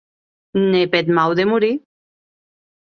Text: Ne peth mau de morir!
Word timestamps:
Ne 0.71 0.81
peth 0.95 1.11
mau 1.19 1.35
de 1.41 1.47
morir! 1.53 1.73